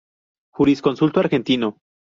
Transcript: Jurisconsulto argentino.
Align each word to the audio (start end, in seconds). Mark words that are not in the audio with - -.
Jurisconsulto 0.57 1.19
argentino. 1.19 1.75